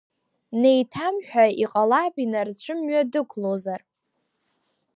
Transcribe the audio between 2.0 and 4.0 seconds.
инарцәы мҩа дықәлозар!